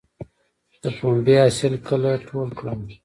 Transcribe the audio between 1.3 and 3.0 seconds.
حاصل کله ټول کړم؟